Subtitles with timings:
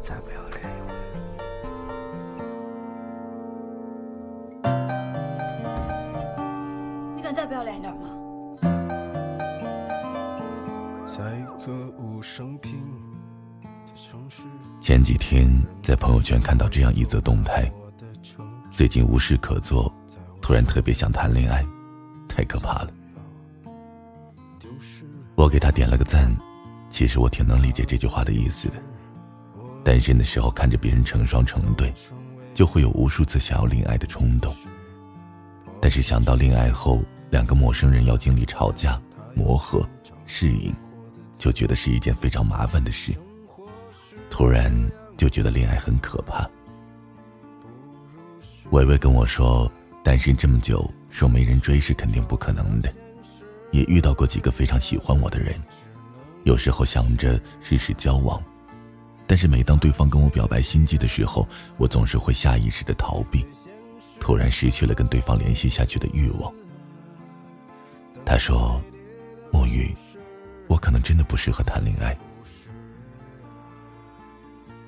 [0.00, 0.94] 再不要脸一回。
[7.16, 8.00] 你敢再不要脸一点吗？
[14.80, 15.50] 前几天
[15.82, 17.70] 在朋友圈看到这样一则动态：
[18.70, 19.92] 最近无事可做，
[20.40, 21.66] 突然特别想谈恋爱，
[22.28, 22.90] 太可怕了。
[25.34, 26.30] 我给他点了个赞。
[26.88, 28.80] 其实我挺能理解这句话的意思的。
[29.84, 31.92] 单身的时候看着别人成双成对，
[32.54, 34.54] 就会有无数次想要恋爱的冲动。
[35.80, 39.00] 但是想到恋爱后两个陌生人要经历吵架、
[39.34, 39.88] 磨合、
[40.26, 40.74] 适应，
[41.38, 43.14] 就觉得是一件非常麻烦的事。
[44.28, 44.72] 突然
[45.16, 46.48] 就觉得恋爱很可怕。
[48.70, 49.70] 伟伟跟我说，
[50.04, 52.92] 单身这么久，说没人追是肯定不可能的，
[53.72, 55.54] 也遇到过几个非常喜欢我的人。
[56.44, 58.42] 有时候想着试试交往，
[59.28, 63.44] 但是每当对方跟我表白心迹的时候，我总是会下意识的逃避，
[64.18, 66.50] 突然失去了跟对方联系下去的欲望。
[68.24, 68.80] 他说
[69.52, 69.94] ：“墨雨，
[70.66, 72.16] 我可能真的不适合谈恋爱。”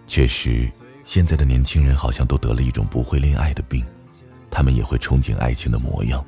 [0.08, 0.70] 确实，
[1.04, 3.84] 现在的年轻人好像都得了一种不会恋爱的病，
[4.50, 6.24] 他们也会憧憬爱情的模样，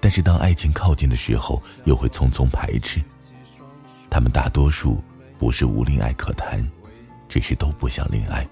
[0.00, 3.02] 但是当爱情靠近的时候，又会匆匆排斥。
[4.08, 5.02] 他们大多数
[5.38, 6.64] 不是无恋爱可谈，
[7.32, 8.46] 只是都不想恋爱。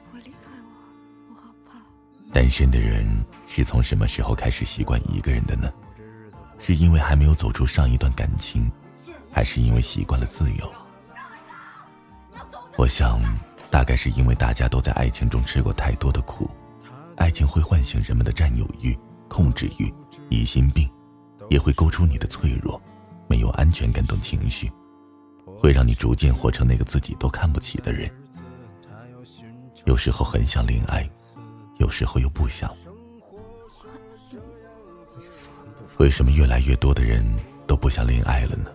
[2.33, 3.07] 单身的人
[3.47, 5.71] 是从什么时候开始习惯一个人的呢？
[6.59, 8.73] 是因为还没有走出上一段感情，
[9.31, 10.73] 还是因为习惯了自由？
[12.79, 13.23] 我想，
[13.71, 16.51] 大概是因为大家都在爱情中吃过太多的苦，
[17.17, 19.93] 爱情会唤醒人们的占有欲、控制欲、
[20.31, 20.91] 疑心病，
[21.51, 22.81] 也会勾出你的脆弱、
[23.29, 24.73] 没有安全感等情绪。
[25.59, 28.11] 会让你逐渐活成那个自己都看不起的人。
[29.85, 31.09] 有时候很想恋爱，
[31.79, 32.71] 有时候又不想。
[35.99, 37.25] 为什么越来越多的人
[37.67, 38.71] 都不想恋爱了呢？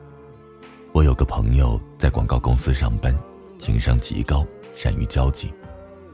[0.92, 3.16] 我有个朋友在广告公司上班，
[3.60, 4.46] 情商极高，
[4.76, 5.54] 善于交际，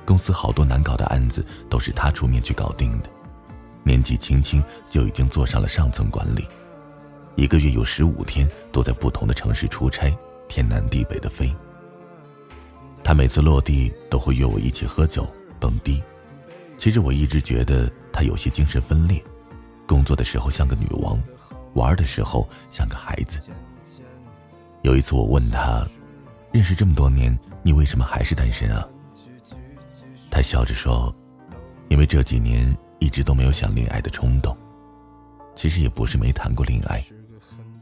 [0.06, 3.10] 公司好多难搞的案子都是他出面去搞定的。
[3.84, 6.48] 年纪轻轻就已经做上了上层管理，
[7.36, 10.16] 一个月有十五天都在不同的城市出差。
[10.48, 11.50] 天南地北的飞。
[13.04, 15.28] 他每次落地都会约我一起喝酒、
[15.60, 16.02] 蹦迪。
[16.78, 19.22] 其实我一直觉得他有些精神分裂，
[19.88, 21.22] 工作的时候像个女王，
[21.74, 23.40] 玩的时候像个孩子。
[24.82, 25.86] 有一次我问他，
[26.52, 28.88] 认识这么多年，你为什么还是单身啊？
[30.30, 31.14] 他笑着说，
[31.90, 34.56] 因为这几年一直都没有想恋爱的冲动。
[35.56, 37.04] 其实也不是没谈过恋爱，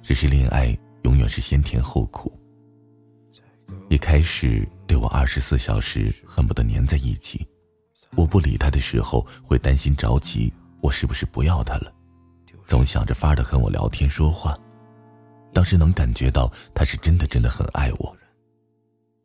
[0.02, 2.39] 只是恋爱永远是先甜后苦。
[3.90, 7.48] 一开始对我二十四小时恨不得黏在一起，
[8.16, 11.92] 我不理他的时候会担心着急，我是不是不要他了？
[12.68, 14.56] 总想着法的和我聊天说话，
[15.52, 18.16] 当时能感觉到他是真的真的很爱我。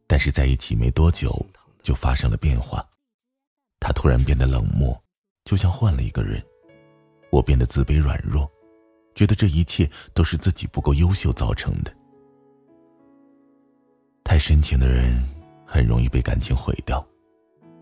[0.06, 1.46] 但是在一起没多久
[1.82, 2.82] 就发生了变化，
[3.78, 4.98] 他突然变得冷漠，
[5.44, 6.42] 就像换了一个人。
[7.30, 8.50] 我变得自卑软弱，
[9.14, 11.94] 觉得这一切都是自己不够优秀造成的。
[14.24, 15.22] 太深情的人
[15.64, 17.06] 很容易被感情毁掉，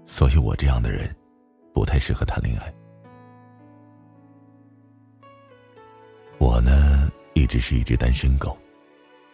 [0.04, 1.14] 所以我这样的人
[1.72, 2.74] 不太适合谈恋爱。
[6.38, 8.58] 我呢，一直是一只单身狗。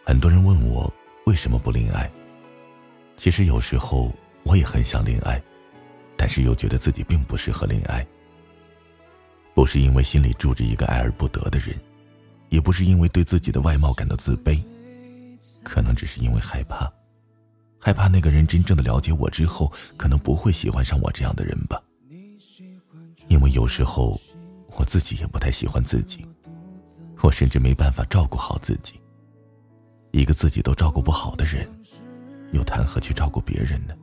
[0.05, 0.91] 很多人问我
[1.25, 2.09] 为什么不恋爱，
[3.17, 5.41] 其实有时候我也很想恋爱，
[6.15, 8.05] 但是又觉得自己并不适合恋爱。
[9.55, 11.75] 不是因为心里住着一个爱而不得的人，
[12.49, 14.63] 也不是因为对自己的外貌感到自卑，
[15.63, 16.89] 可能只是因为害怕。
[17.79, 21.81] 害怕那个人真正的了解我之后，可能不会喜欢上我这样的人吧。
[23.29, 24.19] 因为有时候，
[24.75, 26.25] 我自己也不太喜欢自己，
[27.21, 28.99] 我甚至没办法照顾好自己。
[30.11, 31.69] 一个自己都照顾不好的人，
[32.51, 33.93] 又谈何去照顾别人呢？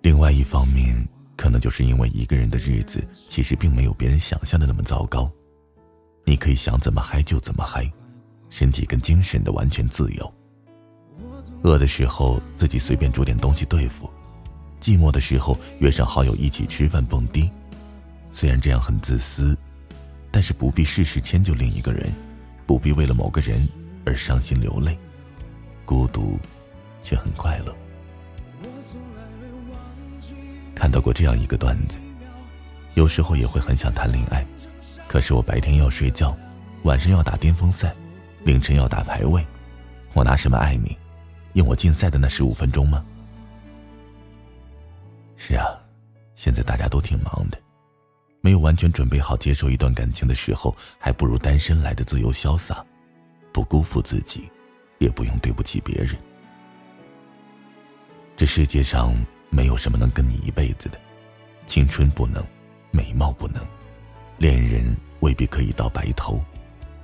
[0.00, 0.96] 另外一方面，
[1.36, 5.30] 可能就是因为一个人的日子其实并没有别人想象的那么糟糕，
[6.24, 7.90] 你可以想怎么嗨就怎么嗨，
[8.48, 10.34] 身体跟精神的完全自由。
[11.62, 14.10] 饿的时候自己随便煮点东西对付，
[14.80, 17.50] 寂寞的时候约上好友一起吃饭蹦迪。
[18.30, 19.56] 虽然这样很自私，
[20.30, 22.12] 但是不必事事迁就另一个人，
[22.66, 23.68] 不必为了某个人
[24.04, 24.98] 而伤心流泪，
[25.84, 26.38] 孤独
[27.02, 27.74] 却很快乐。
[30.74, 31.96] 看到过这样一个段子，
[32.94, 34.44] 有时候也会很想谈恋爱，
[35.06, 36.36] 可是我白天要睡觉，
[36.82, 37.94] 晚上要打巅峰赛，
[38.44, 39.46] 凌晨要打排位，
[40.12, 40.96] 我拿什么爱你？
[41.54, 43.04] 用我竞赛的那十五分钟吗？
[45.36, 45.66] 是啊，
[46.34, 47.58] 现在大家都挺忙的，
[48.40, 52.84] 没有完全准备好接受一段感情的时候，还不如单身来的自由潇洒，
[53.52, 54.48] 不辜负自己，
[54.98, 56.16] 也不用对不起别人。
[58.36, 59.14] 这世界上
[59.50, 60.98] 没有什么能跟你一辈子的，
[61.66, 62.44] 青春不能，
[62.90, 63.66] 美貌不能，
[64.38, 66.42] 恋人未必可以到白头，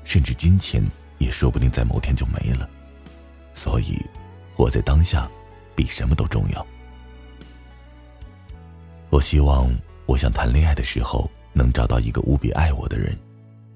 [0.05, 0.83] 甚至金钱
[1.19, 2.69] 也说不定在某天就没了。
[3.53, 4.01] 所以，
[4.59, 5.31] 活在当下，
[5.77, 6.67] 比什么都重要。
[9.09, 9.71] 我希望
[10.05, 13.17] 我想谈恋爱的时候能找到一个无比爱我的人，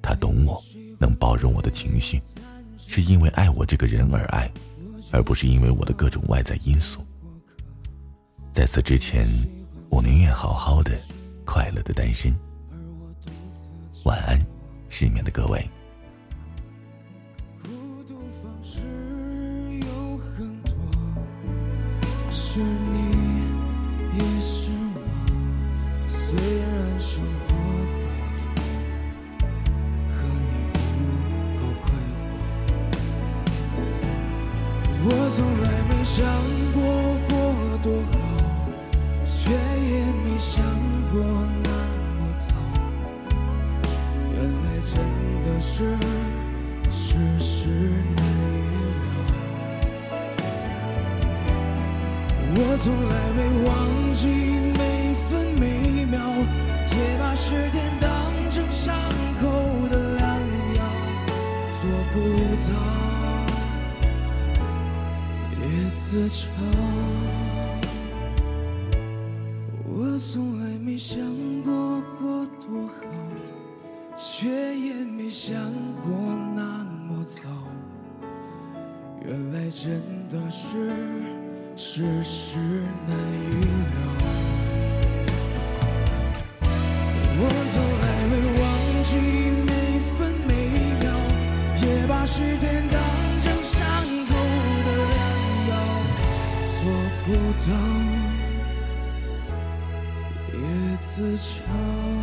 [0.03, 0.61] 他懂我，
[0.99, 2.21] 能包容我的情绪，
[2.89, 4.51] 是因为爱我这个人而爱，
[5.13, 7.01] 而不是因为我的各种外在因素。
[8.53, 9.29] 在此之前，
[9.89, 10.99] 我宁愿好好的、
[11.45, 12.35] 快乐的单身。
[14.03, 14.37] 晚安，
[14.89, 15.65] 失眠的各位。
[53.65, 54.27] 忘记
[54.79, 56.19] 每分每秒，
[56.91, 58.11] 也把时间当
[58.51, 58.95] 成伤
[59.41, 59.43] 口
[59.89, 60.27] 的良
[60.75, 60.81] 药，
[61.69, 61.81] 做
[62.13, 62.15] 不
[62.69, 62.71] 到
[65.61, 66.41] 也自嘲。
[69.95, 71.21] 我从来没想
[71.63, 72.95] 过过多好，
[74.17, 75.55] 却也没想
[76.05, 76.13] 过
[76.57, 77.49] 那么糟。
[79.25, 80.91] 原来真的是
[81.85, 82.57] 世事
[83.09, 83.97] 难预料。
[87.35, 87.41] 我
[87.73, 88.65] 从来没忘
[89.11, 89.11] 记
[89.67, 89.71] 每
[90.17, 90.51] 分每
[91.01, 91.05] 秒，
[91.83, 92.97] 也把时间当
[93.43, 93.79] 成伤
[94.29, 94.31] 口
[94.87, 95.21] 的良
[95.71, 95.73] 药，
[96.79, 96.81] 做
[97.25, 97.27] 不
[97.67, 97.71] 到。
[100.55, 100.57] 也
[100.99, 102.22] 自嘲。